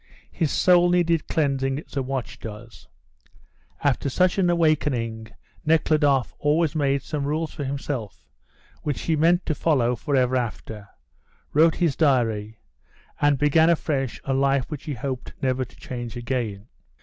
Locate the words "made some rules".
6.73-7.53